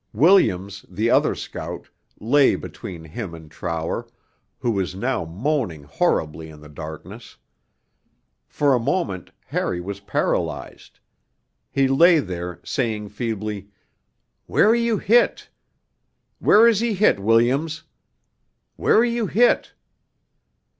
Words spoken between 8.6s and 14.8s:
a moment Harry was paralysed; he lay there, saying feebly, 'Where are